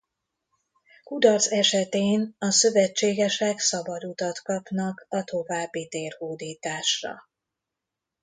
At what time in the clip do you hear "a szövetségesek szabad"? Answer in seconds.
2.39-4.03